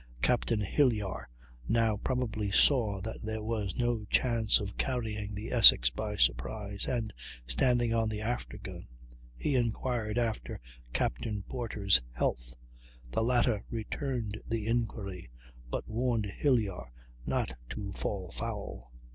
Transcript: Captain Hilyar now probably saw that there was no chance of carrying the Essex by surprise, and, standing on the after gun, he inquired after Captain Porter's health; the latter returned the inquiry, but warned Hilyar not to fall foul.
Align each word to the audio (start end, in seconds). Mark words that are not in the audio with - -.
Captain 0.23 0.61
Hilyar 0.61 1.29
now 1.67 1.95
probably 1.97 2.49
saw 2.49 2.99
that 3.01 3.21
there 3.21 3.43
was 3.43 3.75
no 3.75 4.03
chance 4.05 4.59
of 4.59 4.75
carrying 4.75 5.35
the 5.35 5.51
Essex 5.51 5.91
by 5.91 6.15
surprise, 6.17 6.87
and, 6.87 7.13
standing 7.45 7.93
on 7.93 8.09
the 8.09 8.19
after 8.19 8.57
gun, 8.57 8.87
he 9.37 9.53
inquired 9.53 10.17
after 10.17 10.59
Captain 10.91 11.43
Porter's 11.43 12.01
health; 12.13 12.55
the 13.11 13.21
latter 13.21 13.63
returned 13.69 14.41
the 14.49 14.65
inquiry, 14.65 15.29
but 15.69 15.87
warned 15.87 16.25
Hilyar 16.35 16.91
not 17.27 17.53
to 17.69 17.91
fall 17.91 18.31
foul. 18.31 18.91